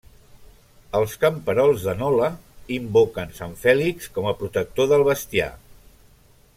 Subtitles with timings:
[0.99, 2.29] Els camperols de Nola
[2.79, 5.51] invoquen sant Fèlix com a protector del bestiar.